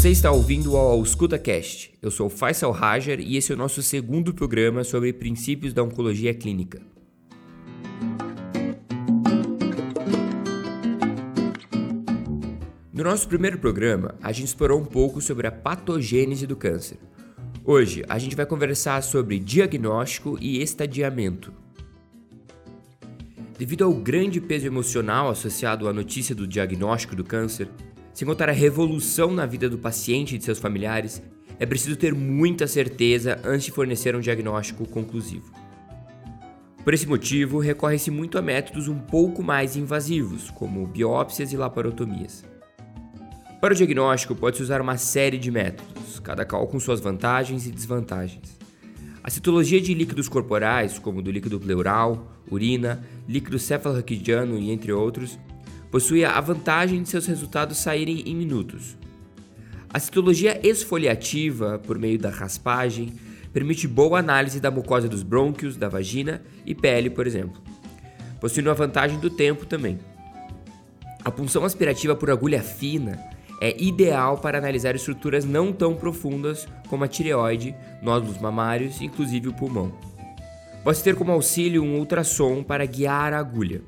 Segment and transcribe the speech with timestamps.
[0.00, 1.92] Você está ouvindo ao EscutaCast.
[2.00, 6.32] Eu sou Faisal Rajar e esse é o nosso segundo programa sobre princípios da oncologia
[6.32, 6.80] clínica.
[12.90, 16.96] No nosso primeiro programa, a gente explorou um pouco sobre a patogênese do câncer.
[17.62, 21.52] Hoje, a gente vai conversar sobre diagnóstico e estadiamento.
[23.58, 27.68] Devido ao grande peso emocional associado à notícia do diagnóstico do câncer,
[28.12, 31.22] sem contar a revolução na vida do paciente e de seus familiares,
[31.58, 35.52] é preciso ter muita certeza antes de fornecer um diagnóstico conclusivo.
[36.82, 42.44] Por esse motivo, recorre-se muito a métodos um pouco mais invasivos, como biópsias e laparotomias.
[43.60, 47.70] Para o diagnóstico, pode-se usar uma série de métodos, cada qual com suas vantagens e
[47.70, 48.58] desvantagens.
[49.22, 55.38] A citologia de líquidos corporais, como do líquido pleural, urina, líquido cefalorraquidiano e entre outros,
[55.90, 58.96] possui a vantagem de seus resultados saírem em minutos.
[59.92, 63.12] A citologia esfoliativa, por meio da raspagem,
[63.52, 67.60] permite boa análise da mucosa dos brônquios, da vagina e pele, por exemplo.
[68.40, 69.98] Possui a vantagem do tempo também.
[71.24, 73.18] A punção aspirativa por agulha fina
[73.60, 79.52] é ideal para analisar estruturas não tão profundas como a tireoide, nódulos mamários, inclusive o
[79.52, 79.92] pulmão.
[80.82, 83.82] Pode ter como auxílio um ultrassom para guiar a agulha.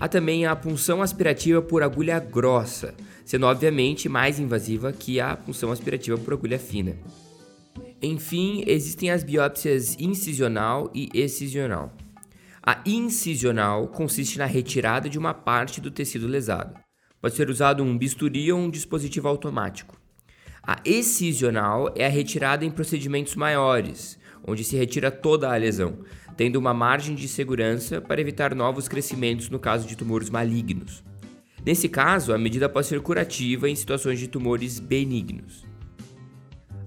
[0.00, 5.72] Há também a punção aspirativa por agulha grossa, sendo obviamente mais invasiva que a punção
[5.72, 6.96] aspirativa por agulha fina.
[8.00, 11.92] Enfim, existem as biópsias incisional e excisional.
[12.62, 16.78] A incisional consiste na retirada de uma parte do tecido lesado.
[17.20, 20.00] Pode ser usado um bisturi ou um dispositivo automático.
[20.62, 24.16] A excisional é a retirada em procedimentos maiores,
[24.46, 25.98] onde se retira toda a lesão,
[26.36, 31.02] tendo uma margem de segurança para evitar novos crescimentos no caso de tumores malignos.
[31.64, 35.66] Nesse caso, a medida pode ser curativa em situações de tumores benignos.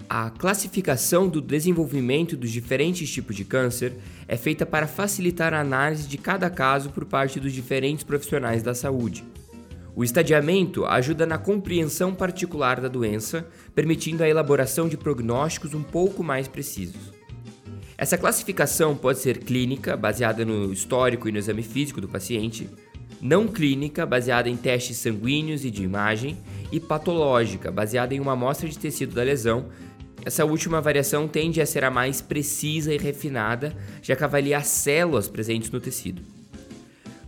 [0.10, 3.94] A classificação do desenvolvimento dos diferentes tipos de câncer
[4.28, 8.74] é feita para facilitar a análise de cada caso por parte dos diferentes profissionais da
[8.74, 9.24] saúde.
[9.96, 16.24] O estadiamento ajuda na compreensão particular da doença, permitindo a elaboração de prognósticos um pouco
[16.24, 17.21] mais precisos.
[18.02, 22.68] Essa classificação pode ser clínica, baseada no histórico e no exame físico do paciente,
[23.22, 26.36] não clínica, baseada em testes sanguíneos e de imagem,
[26.72, 29.68] e patológica, baseada em uma amostra de tecido da lesão.
[30.26, 34.66] Essa última variação tende a ser a mais precisa e refinada, já que avalia as
[34.66, 36.24] células presentes no tecido.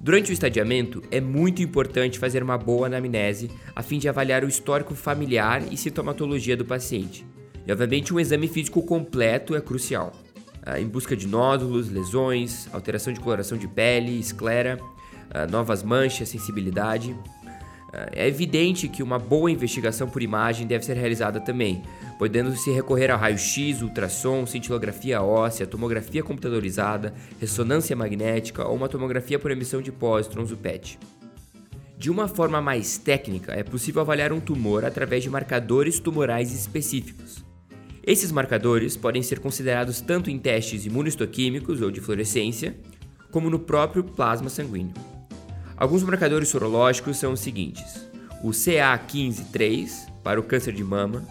[0.01, 4.49] Durante o estadiamento, é muito importante fazer uma boa anamnese a fim de avaliar o
[4.49, 7.23] histórico familiar e sintomatologia do paciente.
[7.67, 10.11] E, obviamente, um exame físico completo é crucial,
[10.77, 14.79] em busca de nódulos, lesões, alteração de coloração de pele, esclera,
[15.29, 17.15] ah, novas manchas, sensibilidade.
[17.91, 21.83] Ah, é evidente que uma boa investigação por imagem deve ser realizada também,
[22.17, 29.51] podendo-se recorrer a raio-x, ultrassom, cintilografia óssea, tomografia computadorizada, ressonância magnética ou uma tomografia por
[29.51, 30.99] emissão de pósitrons, o PET.
[31.97, 37.43] De uma forma mais técnica, é possível avaliar um tumor através de marcadores tumorais específicos.
[38.05, 42.75] Esses marcadores podem ser considerados tanto em testes imunohistoquímicos ou de fluorescência,
[43.31, 44.93] como no próprio plasma sanguíneo.
[45.77, 48.05] Alguns marcadores sorológicos são os seguintes:
[48.43, 51.25] o CA15-3 para o câncer de mama,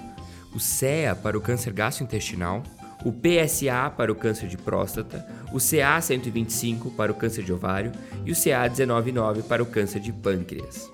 [0.55, 2.63] o CEA para o câncer gastrointestinal,
[3.05, 7.93] o PSA para o câncer de próstata, o CA125 para o câncer de ovário
[8.25, 10.91] e o CA199 para o câncer de pâncreas.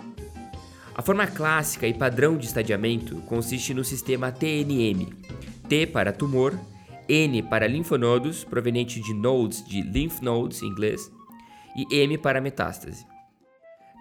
[0.92, 5.06] A forma clássica e padrão de estadiamento consiste no sistema TNM,
[5.68, 6.58] T para tumor,
[7.06, 11.12] N para linfonodos, proveniente de nodes de lymph nodes em inglês,
[11.76, 13.06] e M para metástase.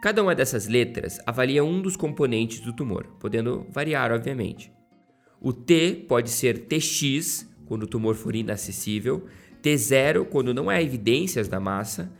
[0.02, 4.72] Cada uma dessas letras avalia um dos componentes do tumor, podendo variar, obviamente.
[5.42, 9.28] O T pode ser TX, quando o tumor for inacessível,
[9.62, 12.12] T0, quando não há evidências da massa,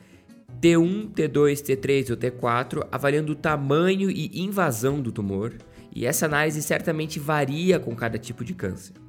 [0.60, 5.54] T1, T2, T3 ou T4, avaliando o tamanho e invasão do tumor,
[5.96, 9.07] e essa análise certamente varia com cada tipo de câncer.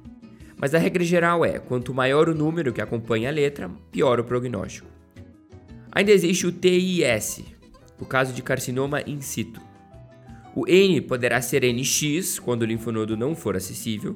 [0.59, 4.23] Mas a regra geral é: quanto maior o número que acompanha a letra, pior o
[4.23, 4.87] prognóstico.
[5.91, 7.43] Ainda existe o TIS,
[7.99, 9.61] o caso de carcinoma in situ.
[10.55, 14.15] O N poderá ser NX quando o linfonodo não for acessível,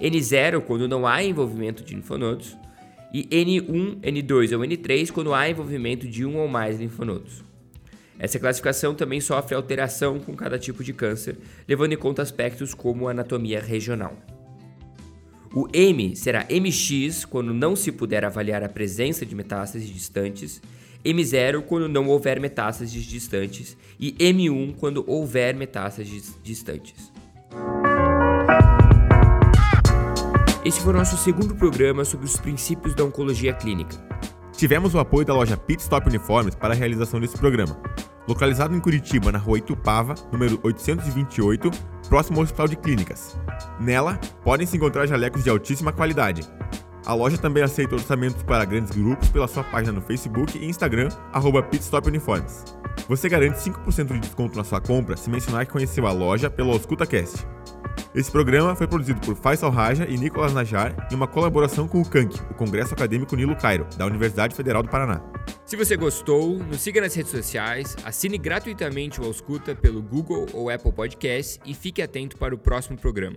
[0.00, 2.56] N0 quando não há envolvimento de linfonodos,
[3.12, 7.42] e N1, N2 ou N3 quando há envolvimento de um ou mais linfonodos.
[8.18, 13.08] Essa classificação também sofre alteração com cada tipo de câncer, levando em conta aspectos como
[13.08, 14.16] anatomia regional.
[15.54, 20.60] O M será MX quando não se puder avaliar a presença de metástases distantes
[21.04, 27.12] M0 quando não houver metástases distantes e M1 quando houver metástases distantes.
[30.64, 33.96] Esse foi o nosso segundo programa sobre os princípios da oncologia clínica.
[34.58, 37.80] Tivemos o apoio da loja Pit Stop Uniformes para a realização desse programa.
[38.26, 41.70] Localizado em Curitiba, na rua Itupava, número 828,
[42.08, 43.38] próximo ao Hospital de Clínicas.
[43.78, 46.42] Nela, podem se encontrar jalecos de altíssima qualidade.
[47.06, 51.08] A loja também aceita orçamentos para grandes grupos pela sua página no Facebook e Instagram,
[51.32, 52.64] arroba pitstopuniformes.
[53.08, 56.72] Você garante 5% de desconto na sua compra se mencionar que conheceu a loja pelo
[56.72, 57.46] AuscultaCast.
[58.14, 62.08] Esse programa foi produzido por Faisal Raja e Nicolas Najar em uma colaboração com o
[62.08, 65.20] CANC, o Congresso Acadêmico Nilo Cairo, da Universidade Federal do Paraná.
[65.66, 70.70] Se você gostou, nos siga nas redes sociais, assine gratuitamente o Ausculta pelo Google ou
[70.70, 73.36] Apple Podcasts e fique atento para o próximo programa.